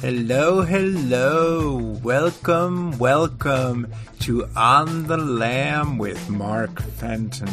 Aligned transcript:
Hello, 0.00 0.60
hello. 0.60 1.78
Welcome, 2.02 2.98
welcome 2.98 3.90
to 4.20 4.46
On 4.54 5.06
the 5.06 5.16
Lam 5.16 5.96
with 5.96 6.28
Mark 6.28 6.82
Fenton. 6.82 7.48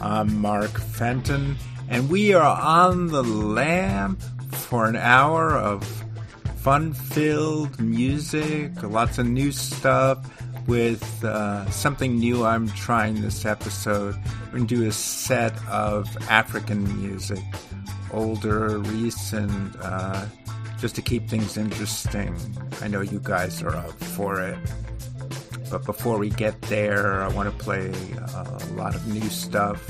I'm 0.00 0.40
Mark 0.40 0.70
Fenton, 0.70 1.56
and 1.88 2.08
we 2.08 2.34
are 2.34 2.56
on 2.56 3.08
the 3.08 3.24
lam 3.24 4.16
for 4.52 4.86
an 4.86 4.94
hour 4.94 5.56
of 5.56 5.84
fun 6.58 6.92
filled 6.92 7.80
music, 7.80 8.80
lots 8.84 9.18
of 9.18 9.26
new 9.26 9.50
stuff 9.50 10.24
with 10.68 11.24
uh, 11.24 11.68
something 11.70 12.16
new 12.16 12.44
I'm 12.44 12.68
trying 12.68 13.20
this 13.22 13.44
episode. 13.44 14.14
We're 14.46 14.58
going 14.58 14.68
to 14.68 14.76
do 14.76 14.88
a 14.88 14.92
set 14.92 15.52
of 15.66 16.16
African 16.28 16.84
music, 17.02 17.42
older, 18.12 18.78
recent, 18.78 19.74
uh, 19.80 20.26
just 20.82 20.96
to 20.96 21.00
keep 21.00 21.28
things 21.28 21.56
interesting. 21.56 22.36
I 22.80 22.88
know 22.88 23.02
you 23.02 23.20
guys 23.22 23.62
are 23.62 23.76
up 23.76 23.92
for 24.02 24.40
it. 24.42 24.58
But 25.70 25.86
before 25.86 26.18
we 26.18 26.28
get 26.28 26.60
there, 26.62 27.22
I 27.22 27.28
want 27.28 27.56
to 27.56 27.64
play 27.64 27.92
uh, 28.18 28.58
a 28.60 28.72
lot 28.72 28.96
of 28.96 29.06
new 29.06 29.30
stuff. 29.30 29.80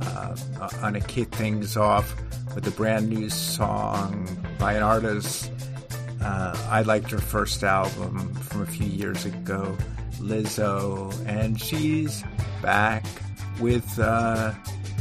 Uh, 0.00 0.34
I 0.58 0.82
want 0.82 0.94
to 0.94 1.02
kick 1.02 1.28
things 1.34 1.76
off 1.76 2.16
with 2.54 2.66
a 2.66 2.70
brand 2.70 3.10
new 3.10 3.28
song 3.28 4.26
by 4.58 4.72
an 4.72 4.82
artist. 4.82 5.52
Uh, 6.22 6.56
I 6.70 6.80
liked 6.80 7.10
her 7.10 7.18
first 7.18 7.62
album 7.62 8.32
from 8.36 8.62
a 8.62 8.66
few 8.66 8.86
years 8.86 9.26
ago, 9.26 9.76
Lizzo, 10.14 11.12
and 11.26 11.60
she's 11.60 12.24
back 12.62 13.04
with 13.60 13.98
uh, 13.98 14.54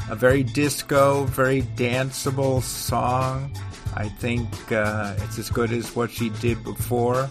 a 0.10 0.16
very 0.16 0.44
disco, 0.44 1.24
very 1.24 1.62
danceable 1.78 2.62
song. 2.62 3.50
I 3.96 4.08
think 4.10 4.72
uh, 4.72 5.14
it's 5.20 5.38
as 5.38 5.50
good 5.50 5.72
as 5.72 5.96
what 5.96 6.12
she 6.12 6.30
did 6.30 6.64
before, 6.64 7.24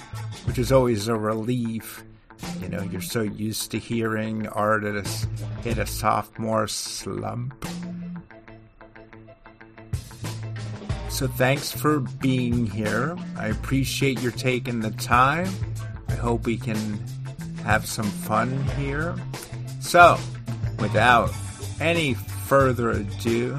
which 0.44 0.58
is 0.58 0.72
always 0.72 1.08
a 1.08 1.16
relief. 1.16 2.04
You 2.60 2.68
know, 2.68 2.82
you're 2.82 3.00
so 3.00 3.22
used 3.22 3.70
to 3.72 3.78
hearing 3.78 4.46
artists 4.48 5.26
hit 5.62 5.78
a 5.78 5.86
sophomore 5.86 6.68
slump. 6.68 7.54
So 11.08 11.28
thanks 11.28 11.70
for 11.70 12.00
being 12.00 12.66
here. 12.66 13.16
I 13.36 13.48
appreciate 13.48 14.20
your 14.20 14.32
taking 14.32 14.80
the 14.80 14.92
time. 14.92 15.48
I 16.08 16.14
hope 16.14 16.46
we 16.46 16.56
can 16.56 16.98
have 17.64 17.86
some 17.86 18.06
fun 18.06 18.64
here. 18.78 19.14
So, 19.80 20.18
without 20.78 21.30
any 21.78 22.14
further 22.14 22.90
ado, 22.90 23.58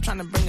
Trying 0.00 0.18
to 0.18 0.24
bring 0.24 0.43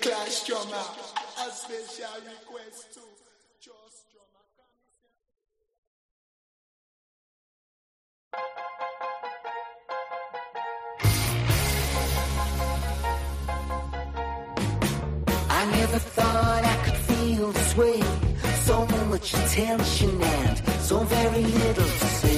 class 0.00 0.46
drummer. 0.46 0.84
A 1.38 1.50
special 1.50 2.06
request 2.24 2.94
to 2.94 3.00
just 3.60 4.04
drummer. 4.12 4.44
I 15.48 15.64
never 15.70 15.98
thought 15.98 16.64
I 16.64 16.76
could 16.84 16.96
feel 16.96 17.52
this 17.52 17.76
way. 17.76 18.02
So 18.64 18.86
much 19.08 19.34
attention 19.34 20.20
and 20.20 20.58
so 20.80 20.98
very 21.00 21.42
little 21.42 21.84
to 21.84 22.06
say. 22.20 22.35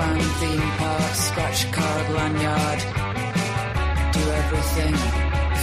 band, 0.00 0.22
theme 0.40 0.70
park, 0.80 1.12
scratch 1.28 1.60
card, 1.76 2.06
lanyard. 2.16 2.80
Do 4.16 4.22
everything, 4.42 4.94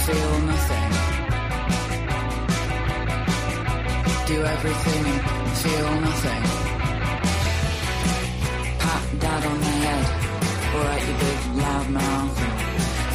feel 0.04 0.32
nothing. 0.50 0.90
Do 4.30 4.38
everything, 4.54 5.04
feel 5.62 5.90
nothing. 6.08 6.42
Pat 8.82 9.04
dad 9.22 9.42
on 9.50 9.58
the 9.66 9.74
head. 9.84 10.06
Alright, 10.74 11.04
you 11.08 11.14
big 11.24 11.40
loud 11.62 11.88
mouth. 11.98 12.36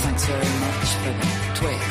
Thanks 0.03 0.25
very 0.31 0.53
much 0.65 0.87
for 1.01 1.13
the 1.19 1.27
Twix. 1.59 1.83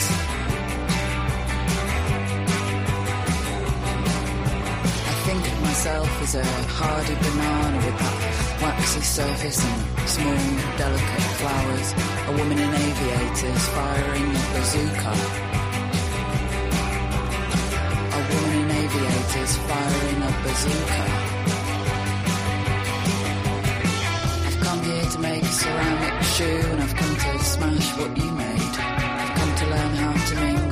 I 5.11 5.15
think 5.27 5.43
of 5.53 5.59
myself 5.69 6.11
as 6.25 6.35
a 6.35 6.45
hardy 6.77 7.15
banana 7.25 7.79
with 7.87 7.99
that 8.03 8.22
waxy 8.63 9.01
surface 9.01 9.65
and 9.65 10.09
small, 10.09 10.45
delicate 10.79 11.29
flowers. 11.41 11.89
A 12.29 12.33
woman 12.39 12.59
in 12.59 12.73
aviators 12.87 13.65
firing 13.77 14.29
a 14.41 14.45
bazooka. 14.55 15.15
A 18.19 18.21
woman 18.31 18.53
in 18.63 18.71
aviators 18.83 19.53
firing 19.69 20.19
a 20.29 20.33
bazooka. 20.45 21.05
I've 24.47 24.61
come 24.67 24.83
here 24.85 25.07
to 25.15 25.19
make 25.19 25.43
a 25.43 25.55
ceramic 25.63 26.23
shoe 26.35 26.63
and 26.73 26.83
I've 26.83 26.95
come 26.95 27.15
to 27.25 27.45
smash 27.45 27.89
what 27.99 28.17
you 28.17 28.31
made. 28.31 28.75
I've 29.23 29.35
come 29.39 29.53
to 29.61 29.67
learn 29.75 29.93
how 30.03 30.13
to 30.29 30.35
mingle. 30.37 30.72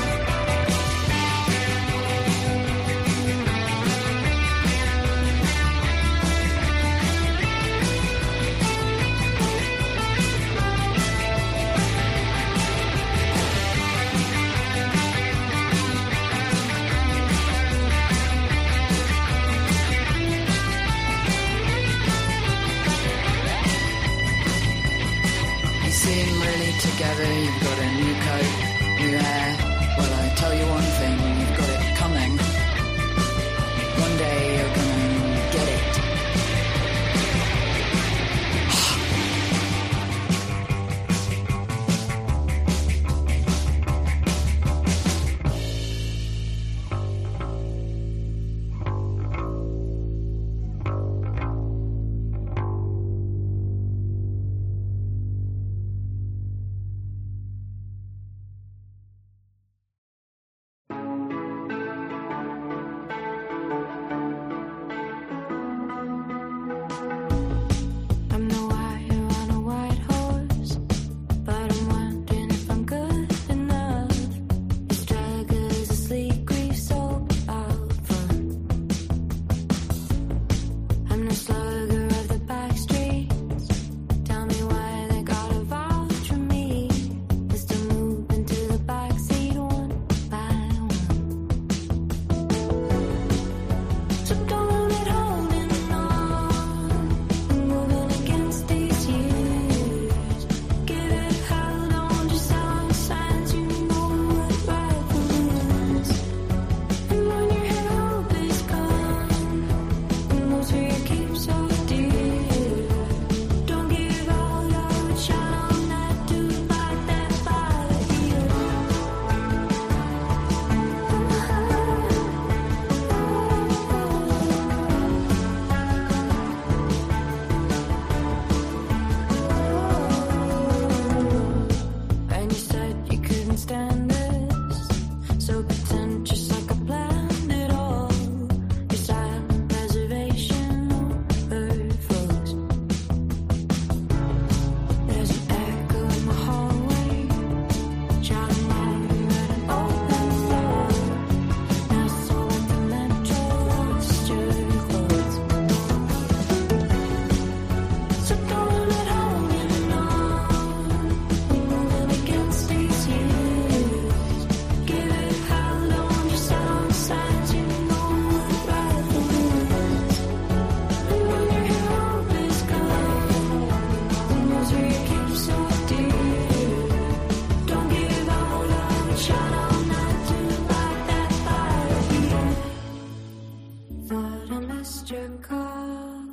Thought 184.07 184.51
I 184.51 184.59
missed 184.59 185.11
your 185.11 185.29
call, 185.37 186.25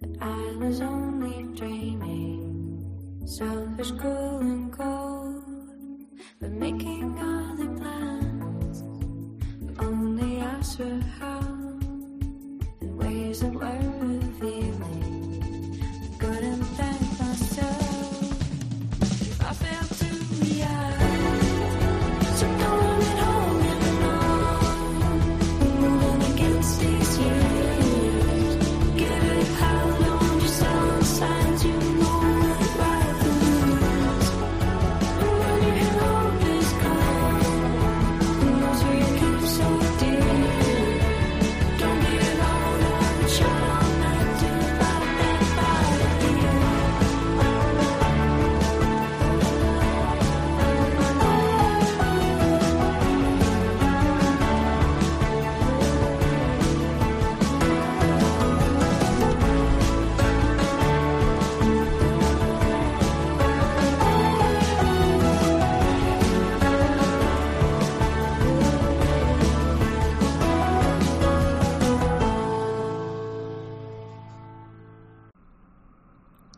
but 0.00 0.10
I 0.20 0.56
was 0.56 0.80
only 0.80 1.44
dreaming. 1.56 2.84
Selfish, 3.24 3.92
cruel, 3.92 4.40
and 4.40 4.72
cold, 4.72 5.42
but 6.38 6.50
making 6.52 7.18
other 7.18 7.68
plans. 7.80 8.82
Only 9.78 10.38
asked 10.40 10.76
for 10.76 11.00
help 11.18 11.82
in 12.82 12.96
ways 12.96 13.40
that 13.40 13.52
were 13.52 14.01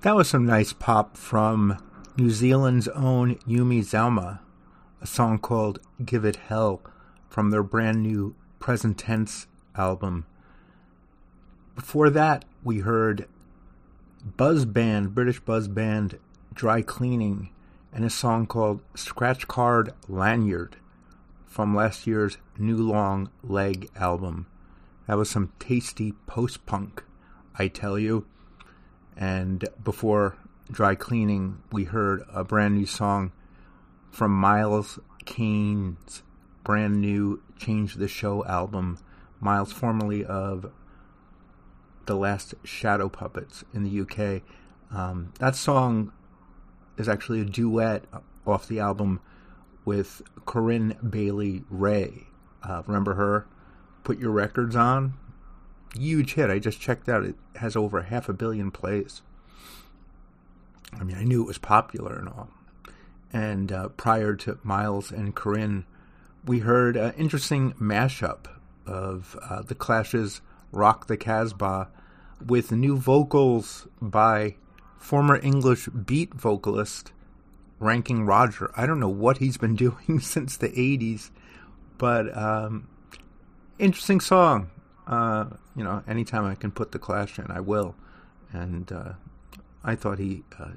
That 0.04 0.16
was 0.16 0.28
some 0.28 0.44
nice 0.44 0.74
pop 0.74 1.16
from 1.16 1.82
New 2.18 2.28
Zealand's 2.28 2.88
own 2.88 3.36
Yumi 3.48 3.80
Zouma, 3.80 4.40
a 5.00 5.06
song 5.06 5.38
called 5.38 5.78
Give 6.04 6.26
It 6.26 6.36
Hell 6.36 6.82
from 7.30 7.48
their 7.48 7.62
brand 7.62 8.02
new 8.02 8.34
Present 8.58 8.98
Tense 8.98 9.46
album. 9.74 10.26
Before 11.74 12.10
that, 12.10 12.44
we 12.62 12.80
heard 12.80 13.26
Buzz 14.36 14.66
Band, 14.66 15.14
British 15.14 15.40
Buzz 15.40 15.68
Band, 15.68 16.18
Dry 16.52 16.82
Cleaning, 16.82 17.48
and 17.90 18.04
a 18.04 18.10
song 18.10 18.44
called 18.44 18.82
Scratch 18.94 19.48
Card 19.48 19.94
Lanyard 20.06 20.76
from 21.46 21.74
last 21.74 22.06
year's 22.06 22.36
New 22.58 22.76
Long 22.76 23.30
Leg 23.42 23.88
album. 23.96 24.48
That 25.06 25.16
was 25.16 25.30
some 25.30 25.54
tasty 25.58 26.12
post 26.26 26.66
punk, 26.66 27.02
I 27.58 27.68
tell 27.68 27.98
you. 27.98 28.26
And 29.16 29.68
before 29.82 30.36
Dry 30.70 30.94
Cleaning, 30.94 31.62
we 31.70 31.84
heard 31.84 32.22
a 32.32 32.44
brand 32.44 32.74
new 32.74 32.86
song 32.86 33.32
from 34.10 34.32
Miles 34.32 34.98
Kane's 35.24 36.22
brand 36.64 37.00
new 37.00 37.42
Change 37.58 37.94
the 37.94 38.08
Show 38.08 38.44
album. 38.44 38.98
Miles, 39.40 39.72
formerly 39.72 40.24
of 40.24 40.70
The 42.06 42.16
Last 42.16 42.54
Shadow 42.64 43.08
Puppets 43.08 43.64
in 43.74 43.82
the 43.84 44.00
UK. 44.00 44.42
Um, 44.90 45.32
that 45.38 45.54
song 45.54 46.12
is 46.96 47.08
actually 47.08 47.40
a 47.40 47.44
duet 47.44 48.04
off 48.46 48.66
the 48.68 48.80
album 48.80 49.20
with 49.84 50.22
Corinne 50.46 50.96
Bailey 51.08 51.64
Rae. 51.68 52.26
Uh, 52.62 52.82
remember 52.86 53.14
her? 53.14 53.46
Put 54.02 54.18
Your 54.18 54.30
Records 54.30 54.76
On? 54.76 55.14
Huge 55.96 56.34
hit. 56.34 56.50
I 56.50 56.58
just 56.58 56.80
checked 56.80 57.08
out. 57.08 57.24
It 57.24 57.36
has 57.56 57.76
over 57.76 58.02
half 58.02 58.28
a 58.28 58.32
billion 58.32 58.70
plays. 58.70 59.22
I 60.92 61.04
mean, 61.04 61.16
I 61.16 61.24
knew 61.24 61.42
it 61.42 61.46
was 61.46 61.58
popular 61.58 62.16
and 62.16 62.28
all. 62.28 62.48
And 63.32 63.72
uh, 63.72 63.88
prior 63.88 64.34
to 64.36 64.58
Miles 64.62 65.10
and 65.10 65.34
Corinne, 65.34 65.84
we 66.44 66.60
heard 66.60 66.96
an 66.96 67.14
interesting 67.14 67.72
mashup 67.74 68.46
of 68.86 69.36
uh, 69.42 69.62
the 69.62 69.74
Clash's 69.74 70.40
Rock 70.70 71.06
the 71.06 71.16
Casbah 71.16 71.88
with 72.44 72.72
new 72.72 72.96
vocals 72.96 73.86
by 74.00 74.56
former 74.98 75.38
English 75.42 75.88
beat 75.88 76.34
vocalist 76.34 77.12
Ranking 77.78 78.26
Roger. 78.26 78.70
I 78.76 78.86
don't 78.86 79.00
know 79.00 79.08
what 79.08 79.38
he's 79.38 79.56
been 79.56 79.74
doing 79.76 80.20
since 80.20 80.56
the 80.56 80.68
80s, 80.68 81.30
but 81.98 82.36
um, 82.36 82.88
interesting 83.78 84.20
song. 84.20 84.70
Uh, 85.06 85.46
you 85.76 85.84
know, 85.84 86.02
anytime 86.08 86.44
I 86.44 86.54
can 86.54 86.70
put 86.70 86.92
the 86.92 86.98
Clash 86.98 87.38
in, 87.38 87.50
I 87.50 87.60
will. 87.60 87.94
And 88.52 88.90
uh, 88.90 89.12
I 89.82 89.94
thought 89.94 90.18
he 90.18 90.44
uh, 90.58 90.72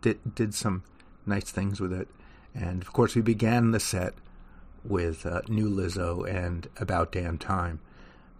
did 0.00 0.34
did 0.34 0.54
some 0.54 0.82
nice 1.26 1.50
things 1.50 1.80
with 1.80 1.92
it. 1.92 2.08
And 2.54 2.82
of 2.82 2.92
course, 2.92 3.14
we 3.14 3.22
began 3.22 3.70
the 3.70 3.80
set 3.80 4.14
with 4.84 5.24
uh, 5.26 5.42
New 5.48 5.68
Lizzo 5.68 6.28
and 6.28 6.68
About 6.78 7.12
Damn 7.12 7.38
Time. 7.38 7.80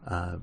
Uh, 0.07 0.37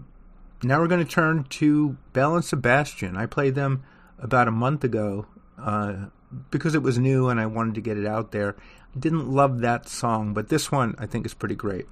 now 0.63 0.79
we're 0.79 0.87
going 0.87 1.03
to 1.03 1.11
turn 1.11 1.43
to 1.43 1.97
Belle 2.13 2.35
and 2.35 2.45
Sebastian. 2.45 3.17
I 3.17 3.25
played 3.25 3.55
them 3.55 3.83
about 4.19 4.47
a 4.47 4.51
month 4.51 4.83
ago 4.83 5.25
uh, 5.59 6.05
because 6.49 6.75
it 6.75 6.81
was 6.83 6.97
new 6.97 7.29
and 7.29 7.39
I 7.39 7.45
wanted 7.45 7.75
to 7.75 7.81
get 7.81 7.97
it 7.97 8.05
out 8.05 8.31
there. 8.31 8.55
I 8.95 8.99
didn't 8.99 9.29
love 9.29 9.59
that 9.59 9.89
song, 9.89 10.33
but 10.33 10.49
this 10.49 10.71
one 10.71 10.95
I 10.97 11.07
think 11.07 11.25
is 11.25 11.33
pretty 11.33 11.55
great. 11.55 11.87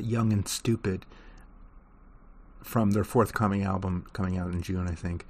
Young 0.00 0.32
and 0.32 0.48
Stupid 0.48 1.04
from 2.64 2.92
their 2.92 3.04
forthcoming 3.04 3.62
album 3.62 4.06
coming 4.14 4.38
out 4.38 4.50
in 4.52 4.62
June, 4.62 4.88
I 4.88 4.94
think. 4.94 5.26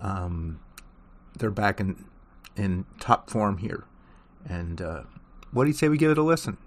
Um, 0.00 0.60
they're 1.38 1.50
back 1.50 1.80
in 1.80 2.04
in 2.56 2.84
top 3.00 3.30
form 3.30 3.58
here. 3.58 3.84
And 4.46 4.82
uh, 4.82 5.02
what 5.52 5.64
do 5.64 5.70
you 5.70 5.74
say 5.74 5.88
we 5.88 5.96
give 5.96 6.10
it 6.10 6.18
a 6.18 6.22
listen? 6.22 6.58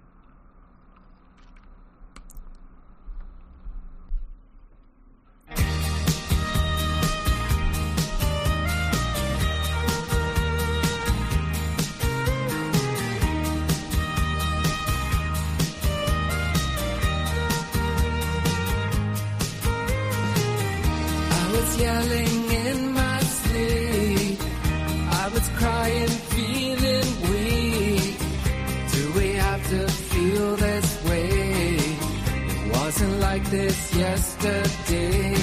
Yesterday. 34.17 35.35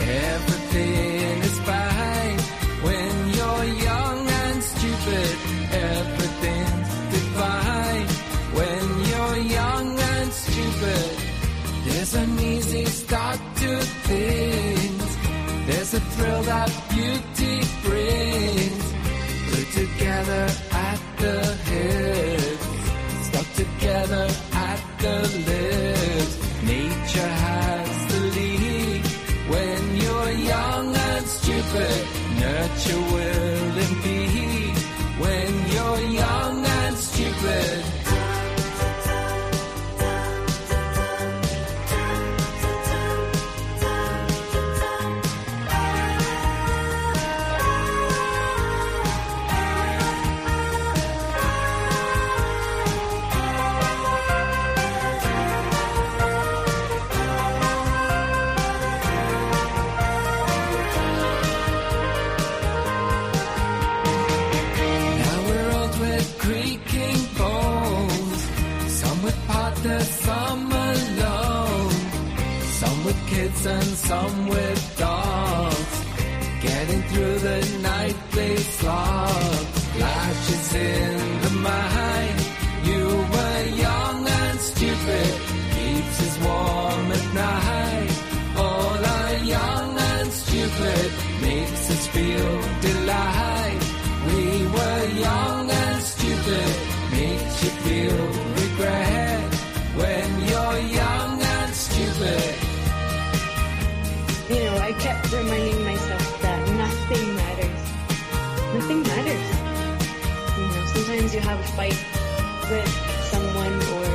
Everything 0.00 1.34
is 1.48 1.58
fine 1.70 2.38
when 2.86 3.12
you're 3.36 3.68
young 3.88 4.28
and 4.28 4.62
stupid. 4.62 5.36
When 8.58 8.84
you're 9.10 9.40
young 9.58 9.98
and 9.98 10.32
stupid. 10.32 11.10
There's 11.86 12.14
an 12.14 12.40
easy 12.40 12.84
start 12.84 13.40
to 13.60 13.70
things. 14.08 15.10
There's 15.66 15.94
a 15.94 16.00
thrill 16.00 16.42
that 16.42 16.70
beauty 16.90 17.56
brings. 17.84 18.86
Together 19.80 20.46
somewhere 73.96 74.89
fight 111.80 112.04
with 112.68 112.88
someone 113.32 113.72
or 113.96 114.08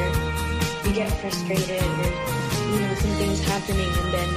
you 0.86 0.94
get 0.94 1.10
frustrated 1.20 1.82
or, 1.82 2.12
you 2.70 2.80
know, 2.80 2.94
something's 2.94 3.44
happening 3.44 3.92
and 4.02 4.10
then 4.14 4.30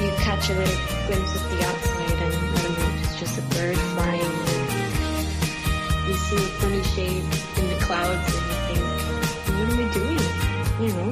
you 0.00 0.10
catch 0.22 0.48
a 0.48 0.54
little 0.54 0.78
glimpse 1.08 1.34
of 1.34 1.42
the 1.50 1.58
outside 1.66 2.18
and 2.22 2.34
I 2.56 2.62
don't 2.62 2.78
know, 2.78 2.90
it's 3.02 3.18
just 3.18 3.38
a 3.38 3.42
bird 3.54 3.76
flying 3.76 4.34
or 4.46 4.58
you 6.06 6.14
see 6.14 6.42
funny 6.60 6.82
shape 6.94 7.28
in 7.58 7.66
the 7.66 7.78
clouds 7.86 8.32
and 8.36 8.46
you 8.50 8.58
think, 8.68 8.84
what 9.56 9.66
am 9.72 9.78
I 9.82 9.92
doing? 9.98 10.26
You 10.78 10.90
know? 10.94 11.10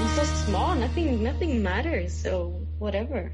I'm 0.00 0.08
so 0.16 0.24
small, 0.46 0.74
nothing, 0.74 1.22
nothing 1.22 1.62
matters, 1.62 2.12
so 2.12 2.48
whatever. 2.80 3.32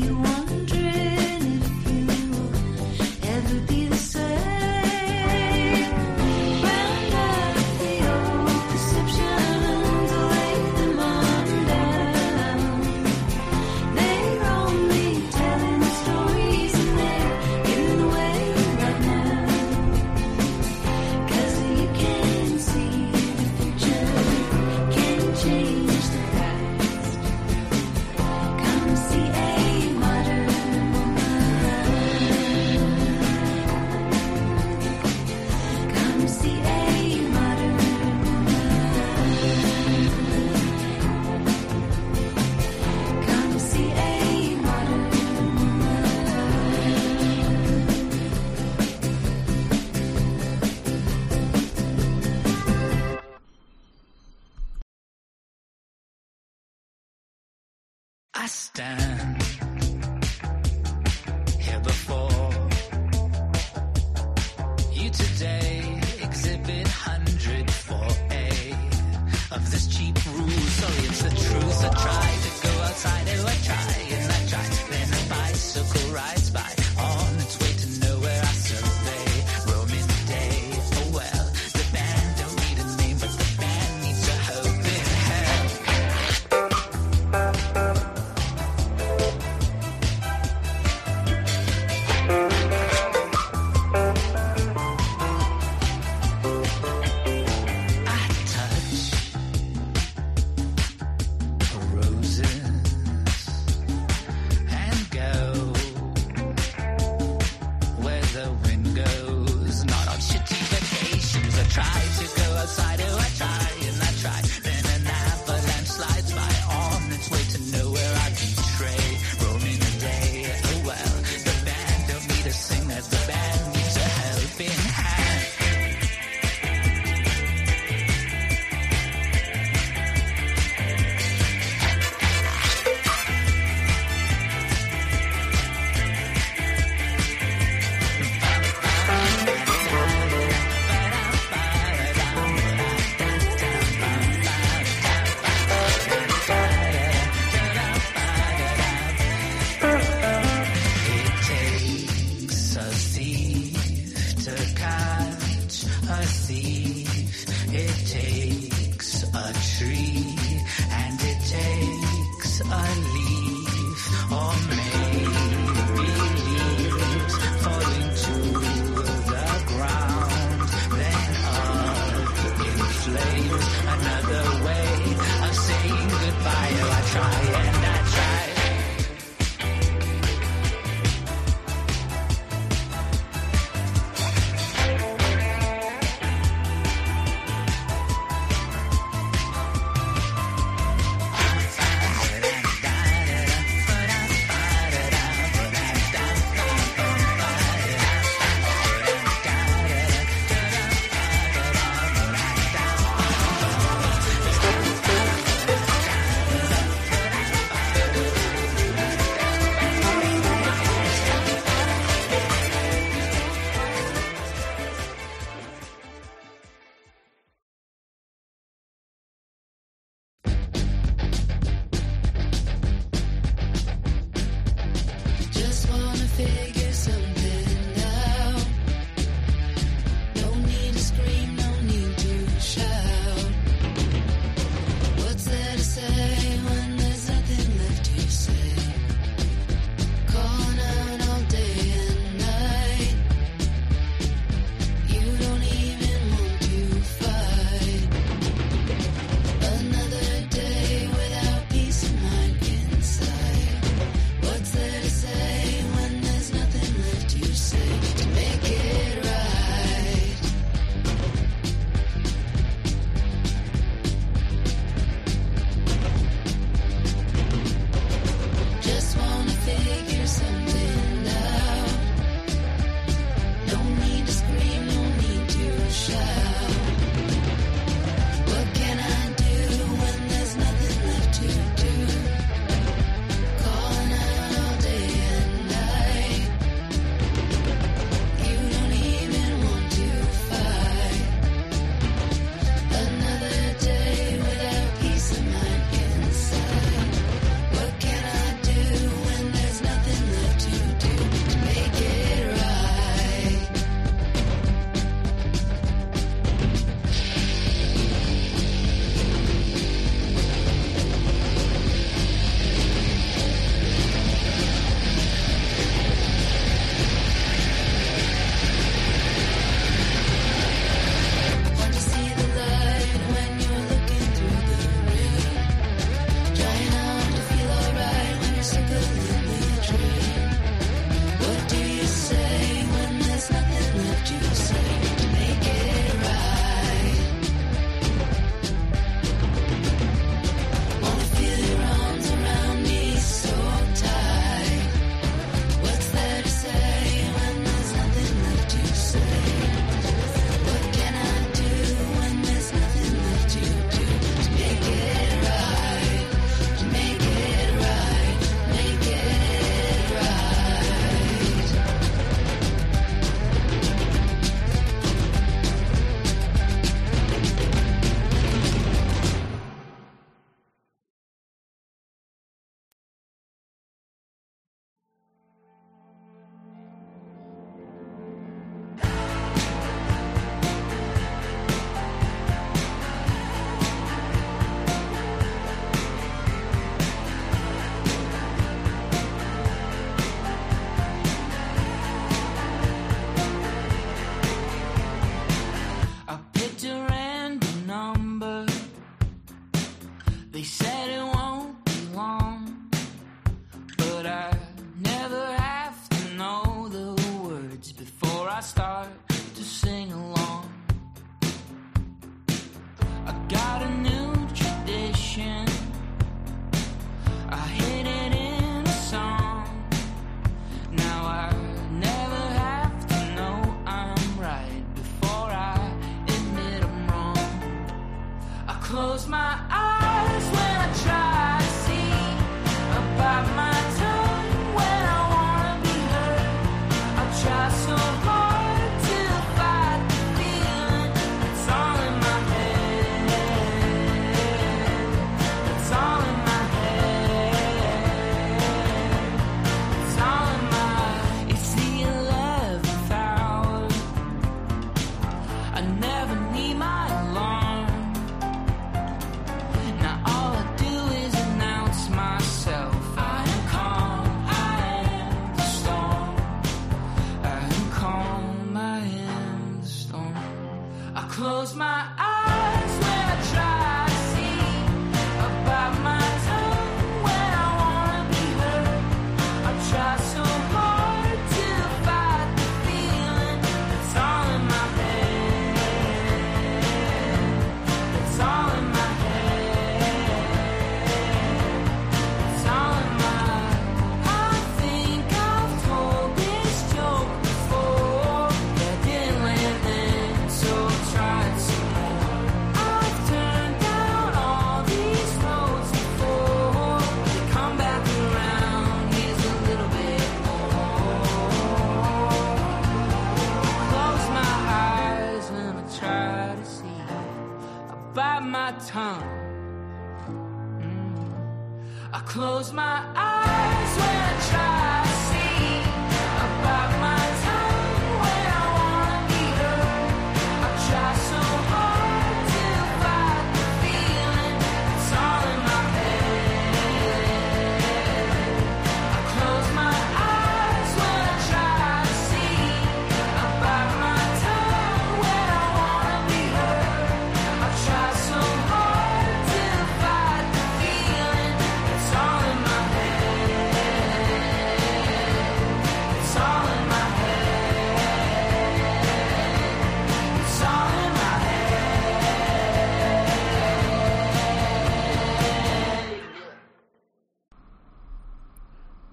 you 0.00 0.16
want. 0.16 0.39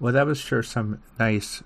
Well, 0.08 0.14
that 0.14 0.26
was 0.26 0.38
sure 0.38 0.62
some 0.62 1.02
nice 1.18 1.62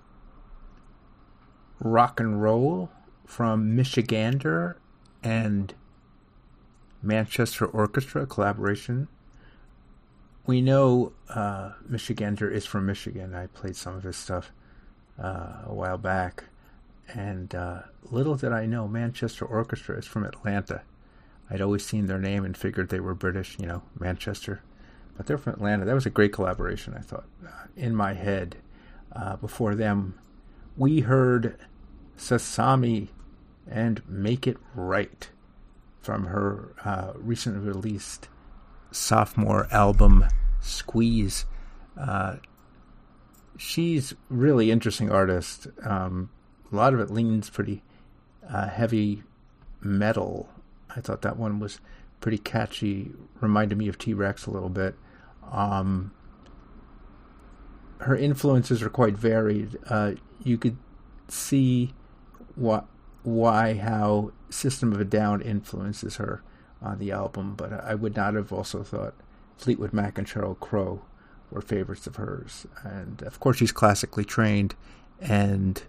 rock 1.78 2.18
and 2.18 2.42
roll 2.42 2.90
from 3.24 3.76
Michigander 3.76 4.74
and 5.22 5.72
Manchester 7.00 7.66
Orchestra 7.66 8.26
collaboration. 8.26 9.06
We 10.44 10.60
know 10.60 11.12
uh, 11.28 11.74
Michigander 11.88 12.50
is 12.50 12.66
from 12.66 12.84
Michigan. 12.84 13.32
I 13.32 13.46
played 13.46 13.76
some 13.76 13.94
of 13.94 14.02
his 14.02 14.16
stuff 14.16 14.50
uh, 15.22 15.62
a 15.66 15.72
while 15.72 15.98
back. 15.98 16.42
And 17.14 17.54
uh, 17.54 17.82
little 18.10 18.34
did 18.34 18.50
I 18.50 18.66
know, 18.66 18.88
Manchester 18.88 19.44
Orchestra 19.44 19.96
is 19.96 20.06
from 20.06 20.24
Atlanta. 20.24 20.82
I'd 21.48 21.60
always 21.60 21.86
seen 21.86 22.06
their 22.06 22.18
name 22.18 22.44
and 22.44 22.56
figured 22.56 22.88
they 22.88 22.98
were 22.98 23.14
British, 23.14 23.56
you 23.60 23.66
know, 23.66 23.82
Manchester. 23.96 24.62
But 25.16 25.26
they're 25.26 25.38
from 25.38 25.54
Atlanta. 25.54 25.84
That 25.84 25.94
was 25.94 26.06
a 26.06 26.10
great 26.10 26.32
collaboration, 26.32 26.94
I 26.96 27.00
thought. 27.00 27.26
Uh, 27.44 27.66
in 27.76 27.94
my 27.94 28.14
head, 28.14 28.56
uh, 29.14 29.36
before 29.36 29.74
them, 29.74 30.18
we 30.76 31.00
heard 31.00 31.56
Sasami 32.16 33.08
and 33.70 34.02
Make 34.08 34.46
It 34.46 34.56
Right 34.74 35.28
from 36.00 36.26
her 36.26 36.74
uh, 36.84 37.12
recently 37.16 37.60
released 37.60 38.28
sophomore 38.90 39.68
album, 39.70 40.24
Squeeze. 40.60 41.46
Uh, 41.98 42.36
she's 43.56 44.14
really 44.28 44.70
interesting 44.70 45.10
artist. 45.10 45.68
Um, 45.84 46.30
a 46.72 46.76
lot 46.76 46.94
of 46.94 47.00
it 47.00 47.10
leans 47.10 47.50
pretty 47.50 47.82
uh, 48.48 48.68
heavy 48.68 49.22
metal. 49.80 50.48
I 50.94 51.00
thought 51.00 51.22
that 51.22 51.36
one 51.36 51.60
was 51.60 51.80
pretty 52.20 52.38
catchy. 52.38 53.12
Reminded 53.40 53.78
me 53.78 53.88
of 53.88 53.98
T 53.98 54.14
Rex 54.14 54.46
a 54.46 54.50
little 54.50 54.68
bit. 54.68 54.94
Um, 55.50 56.12
her 57.98 58.16
influences 58.16 58.82
are 58.82 58.88
quite 58.88 59.16
varied. 59.16 59.78
Uh, 59.88 60.12
you 60.42 60.58
could 60.58 60.76
see 61.28 61.94
what, 62.54 62.86
why, 63.22 63.74
how 63.74 64.32
System 64.50 64.92
of 64.92 65.00
a 65.00 65.04
Down 65.04 65.40
influences 65.40 66.16
her 66.16 66.42
on 66.80 66.98
the 66.98 67.12
album, 67.12 67.54
but 67.54 67.72
I 67.72 67.94
would 67.94 68.16
not 68.16 68.34
have 68.34 68.52
also 68.52 68.82
thought 68.82 69.14
Fleetwood 69.56 69.92
Mac 69.92 70.18
and 70.18 70.26
Sheryl 70.26 70.58
Crow 70.58 71.02
were 71.50 71.60
favorites 71.60 72.06
of 72.06 72.16
hers. 72.16 72.66
And 72.82 73.22
of 73.22 73.38
course, 73.38 73.58
she's 73.58 73.72
classically 73.72 74.24
trained 74.24 74.74
and 75.20 75.82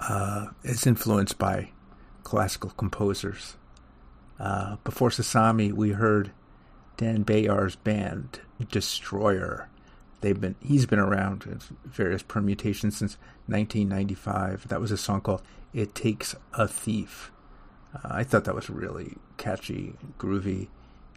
uh, 0.00 0.48
is 0.62 0.86
influenced 0.86 1.38
by 1.38 1.70
classical 2.22 2.70
composers. 2.70 3.56
Uh, 4.38 4.76
before 4.84 5.10
Sasami, 5.10 5.72
we 5.72 5.90
heard 5.90 6.30
Dan 6.98 7.22
Bejar's 7.24 7.76
band 7.76 8.40
Destroyer. 8.70 9.70
They've 10.20 10.38
been 10.38 10.56
he's 10.60 10.84
been 10.84 10.98
around 10.98 11.44
in 11.44 11.60
various 11.86 12.22
permutations 12.22 12.98
since 12.98 13.16
1995. 13.46 14.68
That 14.68 14.80
was 14.80 14.90
a 14.90 14.98
song 14.98 15.22
called 15.22 15.42
"It 15.72 15.94
Takes 15.94 16.34
a 16.52 16.68
Thief." 16.68 17.30
Uh, 17.94 18.08
I 18.10 18.24
thought 18.24 18.44
that 18.44 18.54
was 18.54 18.68
really 18.68 19.16
catchy, 19.38 19.94
groovy. 20.18 20.68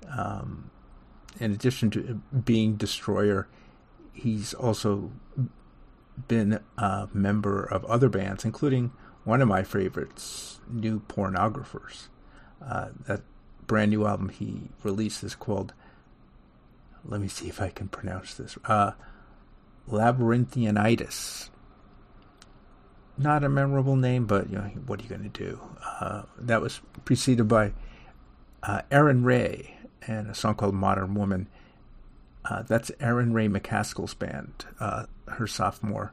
Um, 0.08 0.70
in 1.40 1.52
addition 1.52 1.90
to 1.92 2.22
being 2.46 2.76
Destroyer, 2.76 3.48
he's 4.14 4.54
also 4.54 5.12
been 6.28 6.60
a 6.78 7.10
member 7.12 7.64
of 7.64 7.84
other 7.86 8.08
bands, 8.10 8.46
including 8.46 8.92
one 9.24 9.42
of 9.42 9.48
my 9.48 9.64
favorites, 9.64 10.60
New 10.70 11.00
Pornographers. 11.02 12.08
Uh, 12.64 12.90
that 13.08 13.22
brand 13.72 13.90
new 13.90 14.06
album 14.06 14.28
he 14.28 14.64
released 14.84 15.24
is 15.24 15.34
called, 15.34 15.74
let 17.06 17.22
me 17.22 17.30
see 17.30 17.48
if 17.48 17.62
I 17.62 17.70
can 17.70 17.88
pronounce 17.88 18.34
this, 18.34 18.58
uh, 18.66 18.92
Labyrinthianitis. 19.90 21.50
Not 23.18 23.46
a 23.46 23.50
memorable 23.50 23.96
name, 23.96 24.26
but 24.26 24.50
you 24.50 24.58
know, 24.58 24.64
what 24.88 25.00
are 25.00 25.04
you 25.04 25.10
going 25.10 25.32
to 25.32 25.46
do? 25.46 25.62
Uh, 25.86 26.24
that 26.38 26.60
was 26.60 26.82
preceded 27.06 27.48
by 27.48 27.72
uh, 28.62 28.82
Erin 28.92 29.24
Rae 29.24 29.78
and 30.06 30.30
a 30.30 30.36
song 30.36 30.56
called 30.56 30.76
Modern 30.76 31.16
Woman. 31.16 31.48
Uh, 32.44 32.64
that's 32.64 32.92
Erin 33.00 33.32
Rae 33.32 33.48
McCaskill's 33.48 34.16
band, 34.16 34.66
uh, 34.82 35.06
her 35.30 35.48
sophomore, 35.48 36.12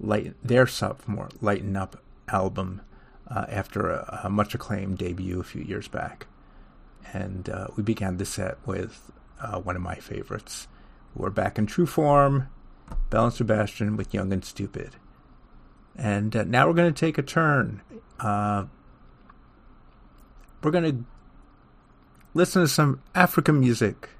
light, 0.00 0.32
their 0.42 0.66
sophomore 0.66 1.28
Lighten 1.42 1.76
Up 1.76 2.02
album 2.26 2.80
uh, 3.28 3.44
after 3.50 3.90
a, 3.90 4.20
a 4.24 4.30
much 4.30 4.54
acclaimed 4.54 4.96
debut 4.96 5.38
a 5.38 5.44
few 5.44 5.60
years 5.60 5.88
back. 5.88 6.26
And 7.12 7.48
uh, 7.48 7.68
we 7.76 7.82
began 7.82 8.16
the 8.16 8.24
set 8.24 8.58
with 8.66 9.10
uh, 9.40 9.60
one 9.60 9.76
of 9.76 9.82
my 9.82 9.96
favorites. 9.96 10.68
We're 11.14 11.30
back 11.30 11.58
in 11.58 11.66
true 11.66 11.86
form, 11.86 12.48
Belle 13.10 13.26
and 13.26 13.32
Sebastian 13.32 13.96
with 13.96 14.12
Young 14.12 14.32
and 14.32 14.44
Stupid. 14.44 14.96
And 15.96 16.36
uh, 16.36 16.44
now 16.44 16.66
we're 16.66 16.74
going 16.74 16.92
to 16.92 17.00
take 17.00 17.18
a 17.18 17.22
turn. 17.22 17.80
Uh, 18.20 18.66
we're 20.62 20.70
going 20.70 20.84
to 20.84 21.04
listen 22.34 22.62
to 22.62 22.68
some 22.68 23.00
African 23.14 23.60
music. 23.60 24.10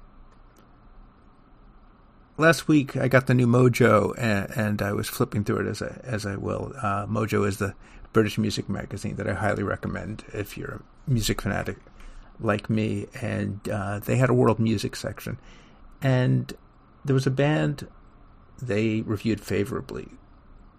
Last 2.37 2.67
week 2.67 2.95
I 2.95 3.07
got 3.07 3.27
the 3.27 3.33
new 3.33 3.47
Mojo, 3.47 4.13
and, 4.17 4.51
and 4.55 4.81
I 4.81 4.93
was 4.93 5.07
flipping 5.07 5.43
through 5.43 5.67
it 5.67 5.69
as 5.69 5.81
I 5.81 5.99
as 6.03 6.25
I 6.25 6.35
will. 6.35 6.71
Uh, 6.77 7.07
Mojo 7.07 7.47
is 7.47 7.57
the 7.57 7.73
British 8.13 8.37
music 8.37 8.69
magazine 8.69 9.15
that 9.15 9.27
I 9.27 9.33
highly 9.33 9.63
recommend 9.63 10.23
if 10.33 10.57
you're 10.57 10.81
a 11.07 11.09
music 11.11 11.41
fanatic 11.41 11.77
like 12.39 12.69
me. 12.69 13.07
And 13.21 13.59
uh, 13.69 13.99
they 13.99 14.17
had 14.17 14.29
a 14.29 14.33
world 14.33 14.59
music 14.59 14.95
section, 14.95 15.37
and 16.01 16.53
there 17.05 17.13
was 17.13 17.27
a 17.27 17.31
band 17.31 17.87
they 18.61 19.01
reviewed 19.01 19.39
favorably 19.39 20.07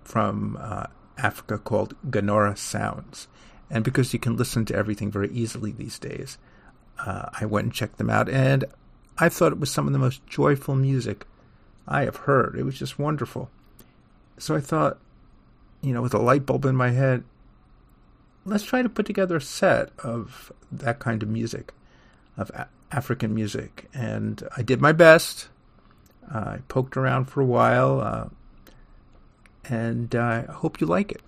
from 0.02 0.58
uh, 0.60 0.86
Africa 1.16 1.58
called 1.58 1.94
Gonora 2.10 2.56
Sounds. 2.56 3.28
And 3.70 3.84
because 3.84 4.12
you 4.12 4.18
can 4.18 4.36
listen 4.36 4.64
to 4.66 4.74
everything 4.74 5.10
very 5.10 5.30
easily 5.30 5.72
these 5.72 5.98
days, 5.98 6.38
uh, 6.98 7.28
I 7.38 7.44
went 7.44 7.66
and 7.66 7.74
checked 7.74 7.98
them 7.98 8.10
out, 8.10 8.28
and 8.28 8.64
I 9.18 9.28
thought 9.28 9.52
it 9.52 9.60
was 9.60 9.70
some 9.70 9.86
of 9.86 9.92
the 9.92 9.98
most 9.98 10.26
joyful 10.26 10.74
music 10.74 11.26
I 11.86 12.02
have 12.02 12.16
heard. 12.16 12.56
It 12.56 12.64
was 12.64 12.78
just 12.78 12.98
wonderful. 12.98 13.50
So 14.38 14.54
I 14.54 14.60
thought, 14.60 14.98
you 15.80 15.92
know, 15.92 16.02
with 16.02 16.14
a 16.14 16.18
light 16.18 16.46
bulb 16.46 16.64
in 16.64 16.76
my 16.76 16.90
head, 16.90 17.24
let's 18.48 18.64
try 18.64 18.82
to 18.82 18.88
put 18.88 19.06
together 19.06 19.36
a 19.36 19.40
set 19.40 19.90
of 20.00 20.52
that 20.72 20.98
kind 20.98 21.22
of 21.22 21.28
music, 21.28 21.72
of 22.36 22.50
a- 22.50 22.68
African 22.90 23.34
music. 23.34 23.88
And 23.94 24.42
I 24.56 24.62
did 24.62 24.80
my 24.80 24.92
best. 24.92 25.48
Uh, 26.32 26.38
I 26.38 26.58
poked 26.68 26.96
around 26.96 27.26
for 27.26 27.40
a 27.40 27.46
while, 27.46 28.00
uh, 28.00 28.28
and 29.64 30.14
I 30.14 30.42
hope 30.42 30.80
you 30.80 30.86
like 30.86 31.12
it. 31.12 31.22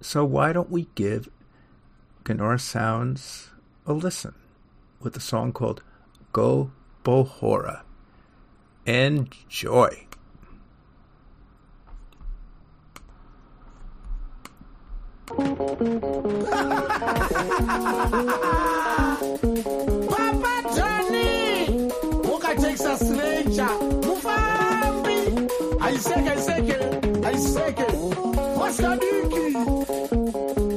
So 0.00 0.24
why 0.24 0.52
don't 0.52 0.70
we 0.70 0.88
give 0.94 1.28
Gonora 2.24 2.60
Sounds 2.60 3.50
a 3.86 3.92
listen 3.92 4.34
with 5.00 5.16
a 5.16 5.20
song 5.20 5.52
called 5.52 5.82
Go 6.32 6.72
Bohora. 7.04 7.82
Enjoy. 8.86 10.06
Papa 20.10 20.54
Johnny, 20.76 21.88
Walker 22.28 22.54
Texas 22.60 23.02
Ranger, 23.10 23.72
Mufambi, 24.04 25.48
Aiseke, 25.80 26.28
Aiseke, 26.34 26.78
Aiseke, 27.24 27.86
Wasadiki, 28.60 29.44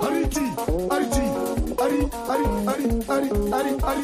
Ariti, 0.06 0.46
Ariti, 0.94 1.26
Ari, 1.84 2.00
Ari, 2.32 2.46
Ari, 2.72 2.86
Ari, 3.10 3.30
Ari, 3.52 3.72
Ari, 3.84 4.04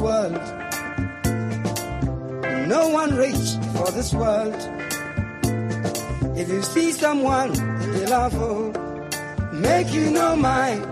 world. 0.00 0.32
No 2.66 2.88
one 2.88 3.14
rich 3.14 3.58
for 3.76 3.90
this 3.90 4.12
world. 4.14 4.54
If 6.36 6.48
you 6.48 6.62
see 6.62 6.92
someone 6.92 7.52
that 7.52 7.92
the 7.92 8.10
love, 8.10 8.34
oh, 8.34 8.72
make 9.52 9.92
you 9.92 10.10
know 10.10 10.34
mine. 10.36 10.89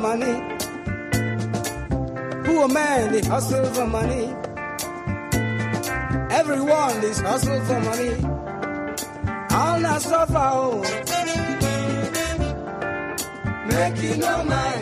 money. 0.00 0.32
Poor 2.44 2.68
man, 2.68 3.12
they 3.12 3.20
hustle 3.20 3.64
for 3.66 3.86
money. 3.86 4.34
Everyone, 6.30 7.04
is 7.04 7.20
hustle 7.20 7.60
for 7.66 7.80
money. 7.80 8.14
I'll 9.50 9.80
not 9.80 10.00
suffer. 10.00 10.32
Oh. 10.36 10.82
Making 13.68 14.20
no 14.20 14.44
money. 14.44 14.79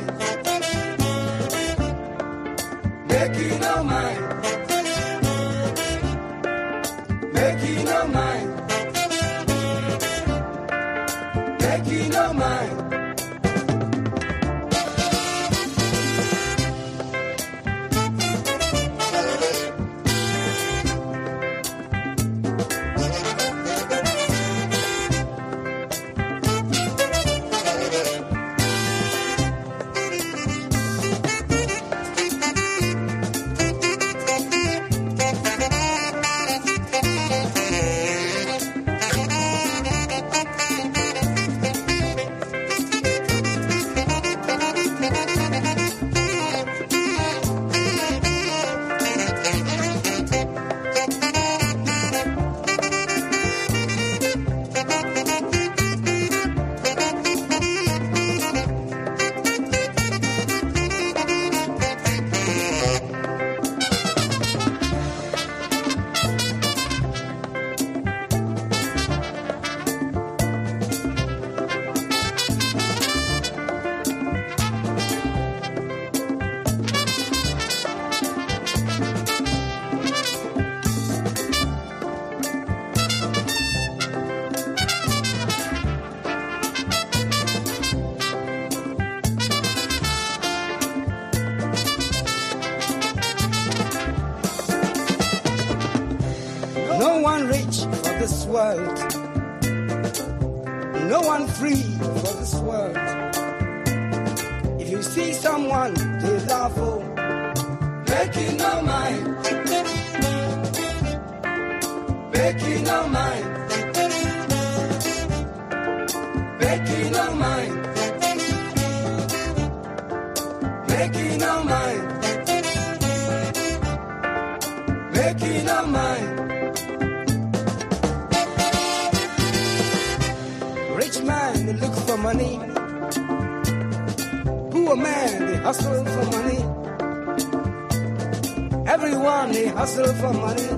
Everyone 138.88 139.52
they 139.52 139.66
hustle 139.68 140.14
for 140.14 140.32
money. 140.32 140.68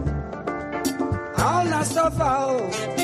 All 1.39 1.65
that 1.65 1.87
stuff 1.87 2.21
out. 2.21 3.00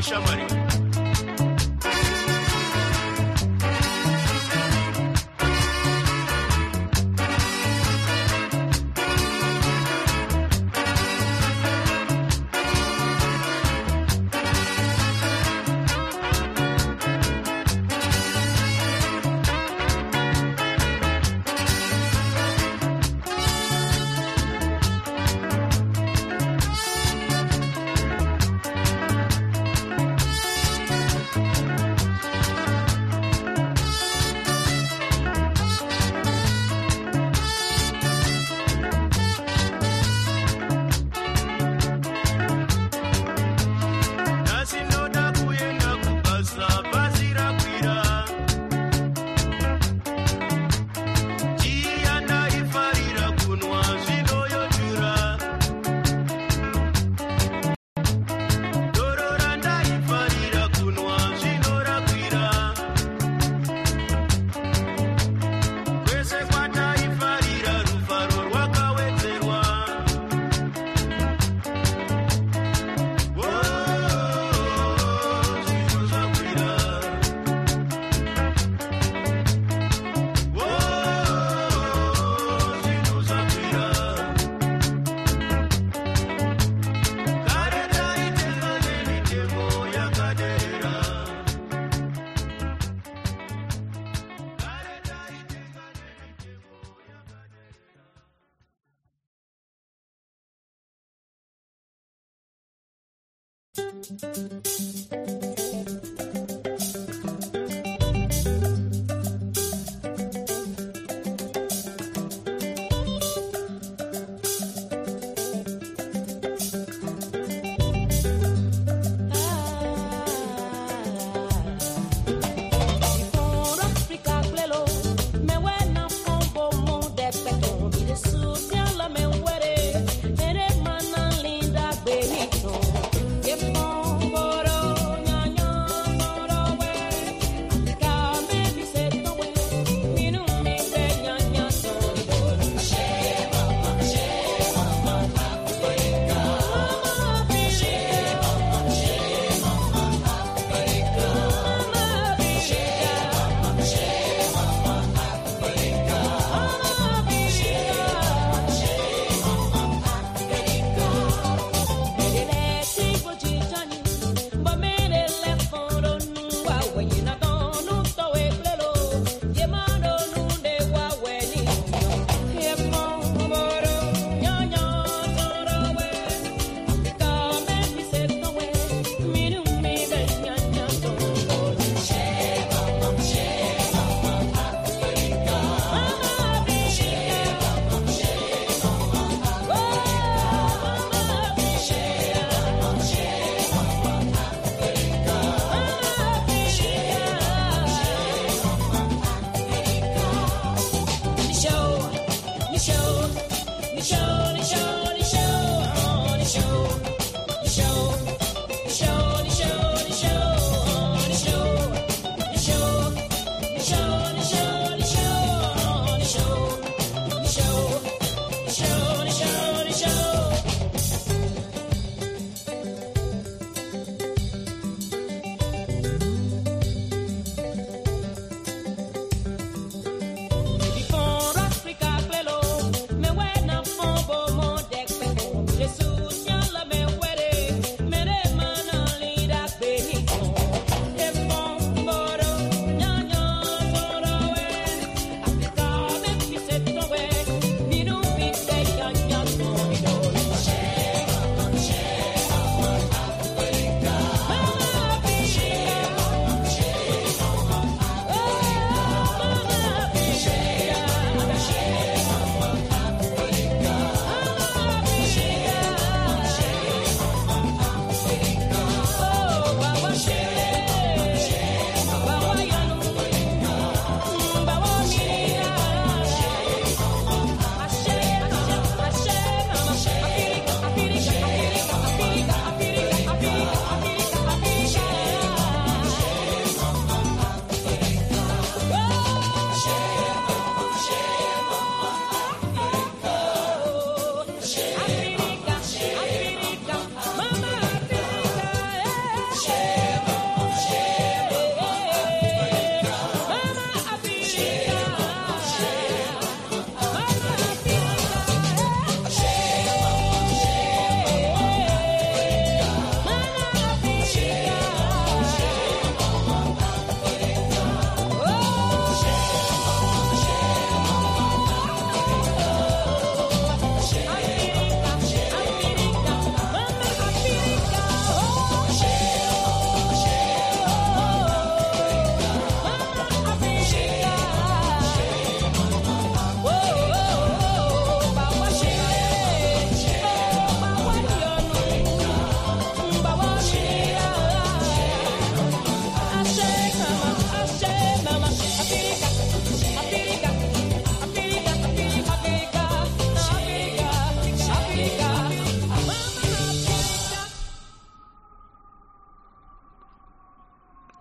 with 0.00 0.20
money. 0.20 0.59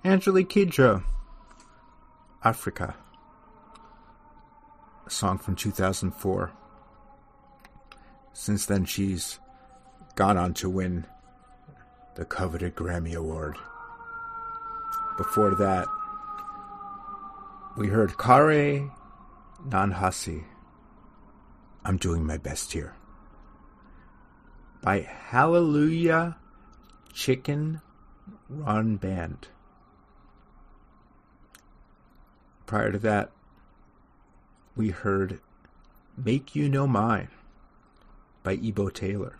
Angelique 0.09 0.49
Kidjo, 0.49 1.03
Afrika. 2.43 2.95
A 5.05 5.09
song 5.11 5.37
from 5.37 5.55
2004. 5.55 6.51
Since 8.33 8.65
then, 8.65 8.85
she's 8.85 9.37
gone 10.15 10.35
on 10.35 10.55
to 10.55 10.67
win 10.67 11.05
the 12.15 12.25
coveted 12.25 12.75
Grammy 12.75 13.13
Award. 13.13 13.57
Before 15.15 15.53
that, 15.53 15.87
we 17.77 17.89
heard 17.89 18.17
Kare 18.17 18.89
Nanhasi. 19.63 20.43
I'm 21.85 21.97
doing 21.97 22.25
my 22.25 22.37
best 22.37 22.73
here. 22.73 22.95
By 24.81 25.01
Hallelujah 25.01 26.37
Chicken 27.13 27.81
Run 28.49 28.95
Band. 28.95 29.49
Prior 32.69 32.91
to 32.91 32.99
that, 32.99 33.31
we 34.75 34.89
heard 34.89 35.39
Make 36.15 36.55
You 36.55 36.69
No 36.69 36.85
Mind 36.85 37.29
by 38.43 38.59
Ebo 38.61 38.89
Taylor. 38.89 39.37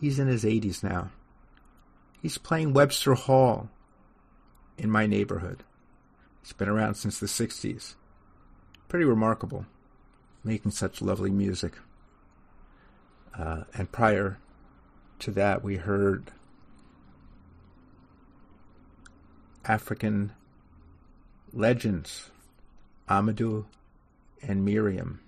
He's 0.00 0.20
in 0.20 0.28
his 0.28 0.44
80s 0.44 0.84
now. 0.84 1.10
He's 2.22 2.38
playing 2.38 2.72
Webster 2.72 3.14
Hall 3.14 3.68
in 4.78 4.92
my 4.92 5.06
neighborhood. 5.06 5.64
He's 6.40 6.52
been 6.52 6.68
around 6.68 6.94
since 6.94 7.18
the 7.18 7.26
60s. 7.26 7.96
Pretty 8.86 9.04
remarkable, 9.04 9.66
making 10.44 10.70
such 10.70 11.02
lovely 11.02 11.32
music. 11.32 11.72
Uh, 13.36 13.64
and 13.74 13.90
prior 13.90 14.38
to 15.18 15.32
that, 15.32 15.64
we 15.64 15.78
heard 15.78 16.30
African 19.64 20.30
legends, 21.52 22.30
Amadou 23.08 23.64
and 24.42 24.64
Miriam. 24.64 25.20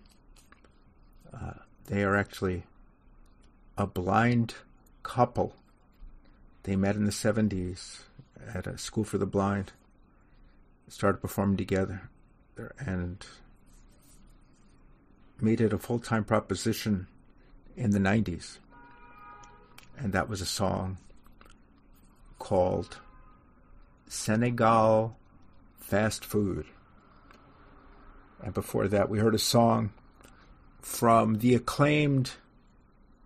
Uh, 1.32 1.54
they 1.86 2.02
are 2.02 2.16
actually 2.16 2.64
a 3.76 3.86
blind 3.86 4.54
couple. 5.02 5.54
They 6.62 6.76
met 6.76 6.96
in 6.96 7.04
the 7.04 7.10
70s 7.10 8.02
at 8.54 8.66
a 8.66 8.78
school 8.78 9.04
for 9.04 9.18
the 9.18 9.26
blind, 9.26 9.72
started 10.88 11.18
performing 11.18 11.56
together, 11.56 12.08
and 12.78 13.24
made 15.40 15.60
it 15.60 15.72
a 15.72 15.78
full 15.78 15.98
time 15.98 16.24
proposition 16.24 17.08
in 17.76 17.90
the 17.90 17.98
90s. 17.98 18.58
And 19.98 20.12
that 20.12 20.28
was 20.28 20.40
a 20.40 20.46
song 20.46 20.98
called 22.38 22.98
Senegal 24.08 25.16
Fast 25.92 26.24
Food. 26.24 26.64
And 28.42 28.54
before 28.54 28.88
that, 28.88 29.10
we 29.10 29.18
heard 29.18 29.34
a 29.34 29.38
song 29.38 29.92
from 30.80 31.40
the 31.40 31.54
acclaimed 31.54 32.30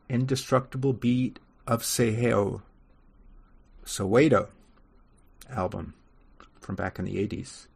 Indestructible 0.08 0.92
Beat 0.92 1.38
of 1.64 1.84
Seheo, 1.84 2.62
Soweto 3.84 4.48
album 5.48 5.94
from 6.60 6.74
back 6.74 6.98
in 6.98 7.04
the 7.04 7.24
80s. 7.24 7.68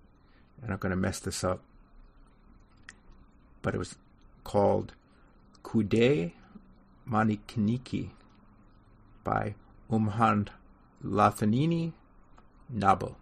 And 0.61 0.73
I'm 0.73 0.79
going 0.79 0.91
to 0.91 0.97
mess 0.97 1.21
this 1.21 1.45
up. 1.45 1.61
But 3.63 3.77
it 3.77 3.79
was 3.79 3.95
called 4.43 4.95
Qhude 5.63 6.33
Manikiniki 7.09 8.11
by 9.23 9.55
Umhan 9.89 10.49
Lathanini 11.05 11.93
Nabo. 12.75 13.20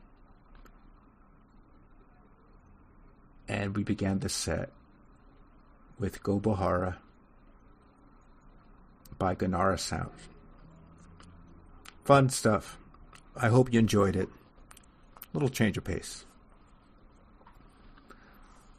And 3.48 3.74
we 3.74 3.82
began 3.82 4.18
the 4.18 4.28
set 4.28 4.70
with 5.98 6.22
Go 6.22 6.38
Bohora 6.38 6.96
by 9.18 9.34
Gonora 9.34 9.78
Sound. 9.78 10.10
Fun 12.04 12.28
stuff. 12.28 12.78
I 13.36 13.48
hope 13.48 13.72
you 13.72 13.78
enjoyed 13.78 14.16
it. 14.16 14.28
Little 15.32 15.48
change 15.48 15.76
of 15.76 15.84
pace. 15.84 16.24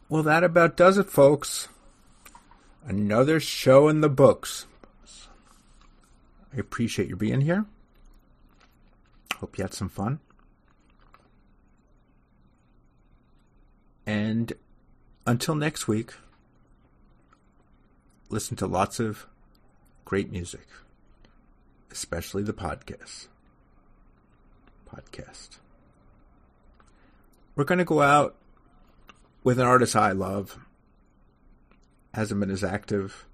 Well, 0.08 0.24
that 0.24 0.44
about 0.44 0.78
does 0.78 0.98
it, 0.98 1.10
folks. 1.10 1.68
Another 2.86 3.40
show 3.40 3.88
in 3.88 4.02
the 4.02 4.10
books. 4.10 4.66
I 6.54 6.58
appreciate 6.58 7.10
you 7.10 7.16
being 7.16 7.42
here. 7.42 7.66
Hope 9.36 9.58
you 9.58 9.64
had 9.64 9.74
some 9.74 9.90
fun. 9.90 10.20
And 14.10 14.54
until 15.28 15.54
next 15.54 15.88
week, 15.88 16.16
listen 18.30 18.58
to 18.58 18.66
lots 18.66 19.00
of 19.00 19.28
great 20.04 20.32
music, 20.32 20.66
especially 21.92 22.42
the 22.42 22.52
podcast. 22.52 23.28
Podcast. 24.92 25.60
We're 27.56 27.66
going 27.66 27.78
to 27.78 27.86
go 27.86 28.02
out 28.02 28.36
with 29.44 29.60
an 29.60 29.68
artist 29.68 29.96
I 29.96 30.14
love. 30.14 30.58
Hasn't 32.16 32.40
been 32.40 32.50
as 32.50 32.64
active 32.64 33.28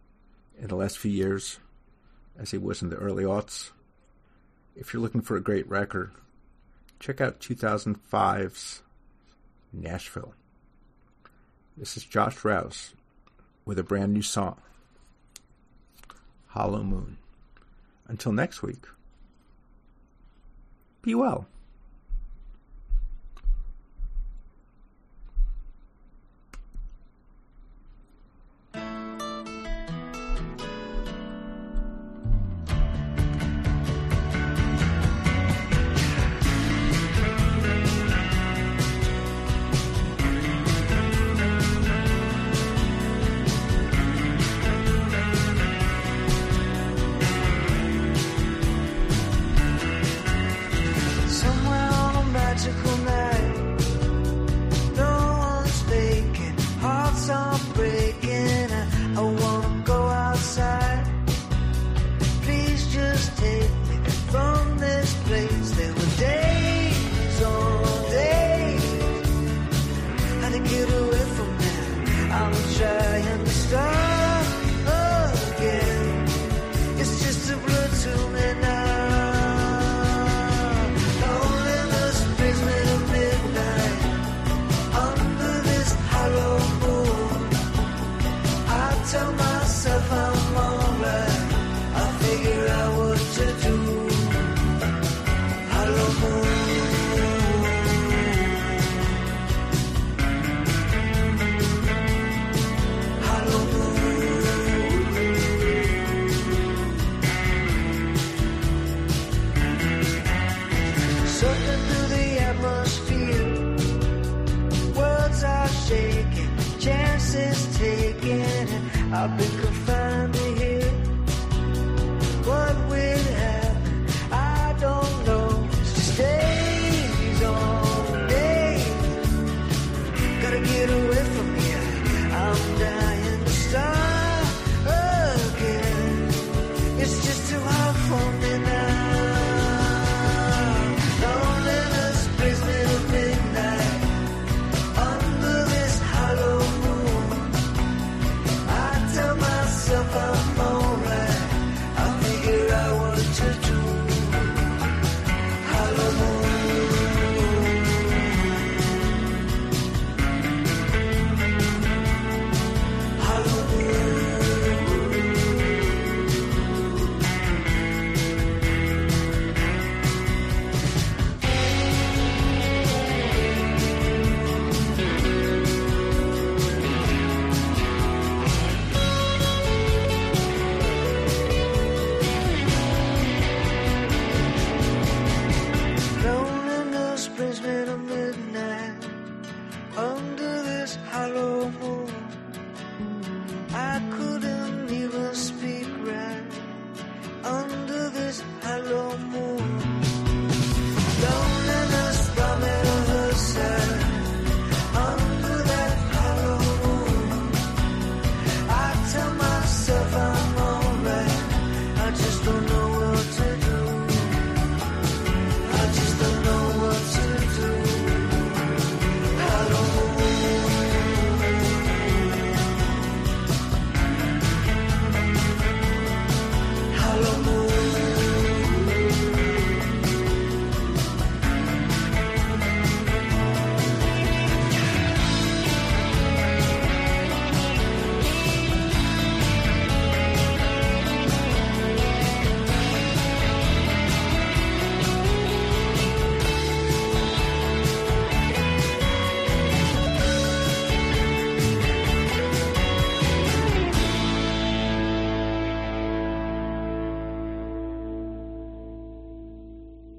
in 0.59 0.67
the 0.67 0.75
last 0.75 0.97
few 0.97 1.11
years 1.11 1.59
as 2.37 2.51
he 2.51 2.57
was 2.57 2.81
in 2.81 2.89
the 2.89 2.97
early 2.97 3.23
aughts. 3.23 3.71
If 4.75 4.91
you're 4.91 5.01
looking 5.01 5.21
for 5.21 5.37
a 5.37 5.41
great 5.41 5.69
record, 5.69 6.11
check 6.99 7.21
out 7.21 7.39
2005's 7.39 8.83
Nashville. 9.71 10.33
This 11.77 11.97
is 11.97 12.05
Josh 12.05 12.45
Rouse 12.45 12.93
with 13.65 13.77
a 13.77 13.83
brand 13.83 14.13
new 14.13 14.21
song, 14.21 14.61
Hollow 16.47 16.83
Moon. 16.83 17.17
Until 18.07 18.31
next 18.31 18.63
week, 18.63 18.85
be 21.01 21.13
well. 21.13 21.47